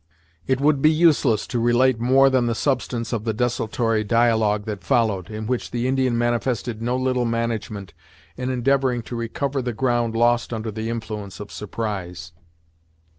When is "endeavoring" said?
8.49-9.03